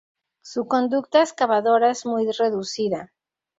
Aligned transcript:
Su 0.41 0.65
conducta 0.67 1.19
excavadora 1.21 1.91
es 1.91 2.07
muy 2.07 2.27
reducida. 2.31 3.11